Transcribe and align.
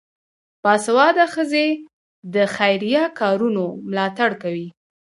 باسواده 0.63 1.25
ښځې 1.33 1.67
د 2.33 2.35
خیریه 2.55 3.03
کارونو 3.19 3.65
ملاتړ 3.89 4.31
کوي. 4.43 4.67